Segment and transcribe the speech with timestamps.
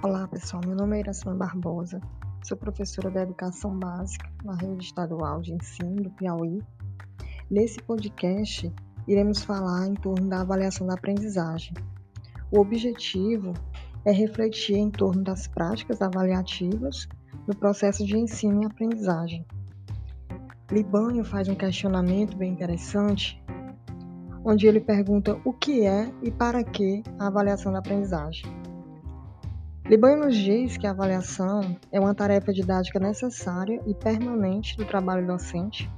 [0.00, 2.00] Olá pessoal, meu nome é Iracema Barbosa,
[2.44, 6.62] sou professora da Educação Básica na Rede Estadual de Ensino do Piauí.
[7.50, 8.72] Nesse podcast,
[9.08, 11.74] iremos falar em torno da avaliação da aprendizagem.
[12.52, 13.52] O objetivo
[14.04, 17.08] é refletir em torno das práticas avaliativas
[17.44, 19.44] no processo de ensino e aprendizagem.
[20.70, 23.42] Libanho faz um questionamento bem interessante,
[24.44, 28.67] onde ele pergunta o que é e para que a avaliação da aprendizagem.
[29.88, 35.26] Libanho nos diz que a avaliação é uma tarefa didática necessária e permanente do trabalho
[35.26, 35.90] docente,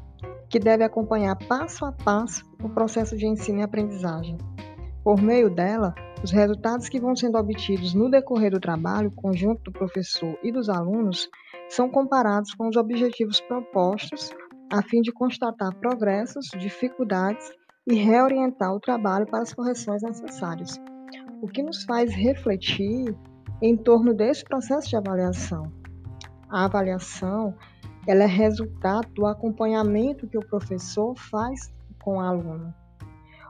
[0.48, 4.38] que deve acompanhar passo a passo o processo de ensino e aprendizagem.
[5.02, 9.72] Por meio dela, os resultados que vão sendo obtidos no decorrer do trabalho conjunto do
[9.72, 11.28] professor e dos alunos
[11.68, 14.30] são comparados com os objetivos propostos
[14.72, 17.50] a fim de constatar progressos, dificuldades
[17.88, 20.80] e reorientar o trabalho para as correções necessárias.
[21.42, 23.16] O que nos faz refletir
[23.60, 25.70] em torno desse processo de avaliação.
[26.48, 27.54] A avaliação
[28.06, 31.72] ela é resultado do acompanhamento que o professor faz
[32.02, 32.74] com o aluno,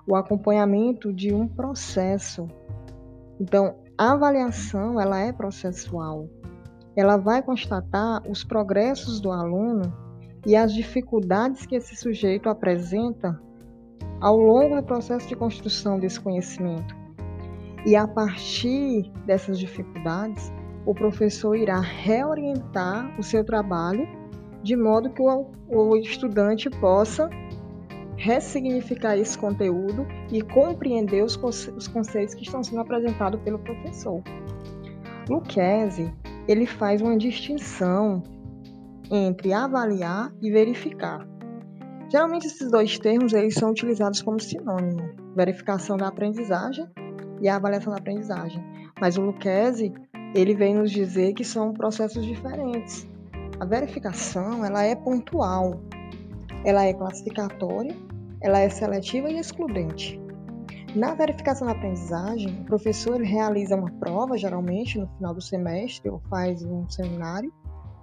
[0.06, 2.48] o acompanhamento de um processo.
[3.38, 6.28] Então, a avaliação ela é processual.
[6.97, 9.92] Ela vai constatar os progressos do aluno
[10.44, 13.41] e as dificuldades que esse sujeito apresenta
[14.20, 17.00] ao longo do processo de construção desse conhecimento.
[17.86, 20.53] E a partir dessas dificuldades,
[20.84, 24.06] o professor irá reorientar o seu trabalho
[24.62, 27.31] de modo que o, estudante possa
[28.17, 31.37] ressignificar esse conteúdo e compreender os,
[31.69, 34.22] os conceitos que estão sendo apresentados pelo professor.
[35.28, 36.12] Lucchesi,
[36.47, 38.22] ele faz uma distinção
[39.11, 41.27] entre avaliar e verificar.
[42.11, 46.87] Geralmente esses dois termos eles são utilizados como sinônimo, verificação da aprendizagem
[47.41, 48.63] e a avaliação da aprendizagem.
[49.01, 49.93] Mas o Lucchesi,
[50.35, 53.09] ele vem nos dizer que são processos diferentes.
[53.59, 55.81] A verificação, ela é pontual,
[56.65, 57.97] ela é classificatória,
[58.41, 60.21] ela é seletiva e excludente.
[60.95, 66.21] Na verificação da aprendizagem, o professor realiza uma prova, geralmente no final do semestre, ou
[66.29, 67.53] faz um seminário,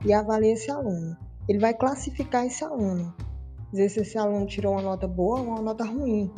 [0.06, 1.18] e avalia esse aluno.
[1.50, 3.14] Ele vai classificar esse aluno,
[3.72, 6.32] dizer se esse aluno tirou uma nota boa ou uma nota ruim.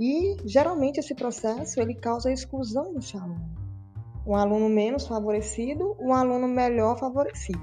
[0.00, 3.50] E geralmente esse processo ele causa a exclusão desse aluno.
[4.26, 7.62] Um aluno menos favorecido, um aluno melhor favorecido.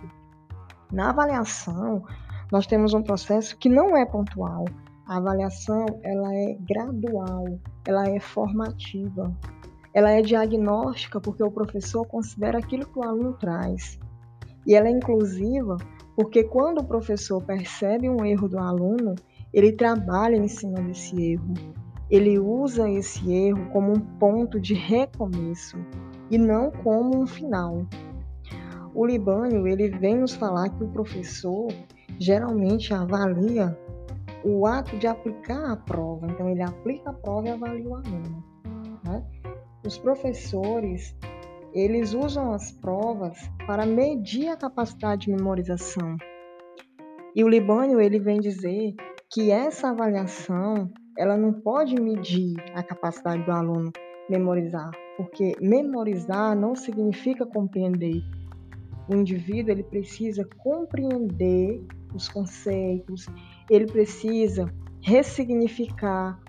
[0.91, 2.03] Na avaliação,
[2.51, 4.65] nós temos um processo que não é pontual.
[5.07, 9.35] A avaliação ela é gradual, ela é formativa,
[9.91, 13.99] ela é diagnóstica porque o professor considera aquilo que o aluno traz.
[14.63, 15.75] E ela é inclusiva
[16.15, 19.15] porque quando o professor percebe um erro do aluno,
[19.51, 25.77] ele trabalha em cima desse erro ele usa esse erro como um ponto de recomeço
[26.31, 27.85] e não como um final.
[28.93, 31.67] O Libânio ele vem nos falar que o professor
[32.17, 33.77] geralmente avalia
[34.43, 36.27] o ato de aplicar a prova.
[36.27, 38.43] Então ele aplica a prova e avalia o aluno.
[39.03, 39.23] Né?
[39.85, 41.15] Os professores
[41.73, 46.17] eles usam as provas para medir a capacidade de memorização.
[47.35, 48.95] E o Libânio ele vem dizer
[49.29, 53.91] que essa avaliação ela não pode medir a capacidade do aluno
[54.29, 58.21] memorizar, porque memorizar não significa compreender.
[59.09, 61.81] O indivíduo ele precisa compreender
[62.13, 63.25] os conceitos,
[63.69, 66.39] ele precisa ressignificar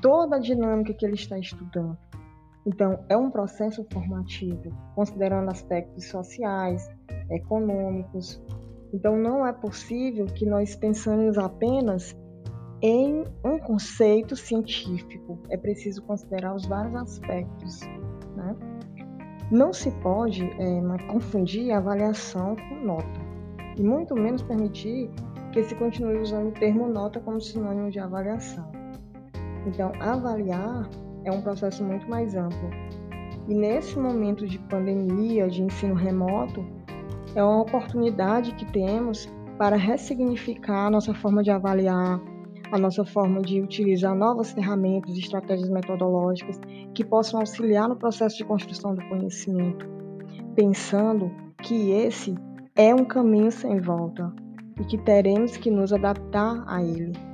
[0.00, 1.98] toda a dinâmica que ele está estudando.
[2.66, 6.88] Então, é um processo formativo, considerando aspectos sociais,
[7.30, 8.42] econômicos.
[8.92, 12.16] Então, não é possível que nós pensemos apenas
[12.84, 15.38] em um conceito científico.
[15.48, 17.80] É preciso considerar os vários aspectos.
[18.36, 18.54] Né?
[19.50, 23.20] Não se pode é, confundir avaliação com nota,
[23.78, 25.10] e muito menos permitir
[25.50, 28.70] que se continue usando o termo nota como sinônimo de avaliação.
[29.66, 30.86] Então, avaliar
[31.24, 32.68] é um processo muito mais amplo.
[33.48, 36.62] E nesse momento de pandemia, de ensino remoto,
[37.34, 39.26] é uma oportunidade que temos
[39.56, 42.20] para ressignificar a nossa forma de avaliar,
[42.72, 46.60] a nossa forma de utilizar novas ferramentas, estratégias metodológicas
[46.94, 49.88] que possam auxiliar no processo de construção do conhecimento,
[50.54, 51.30] pensando
[51.62, 52.34] que esse
[52.74, 54.32] é um caminho sem volta
[54.80, 57.33] e que teremos que nos adaptar a ele.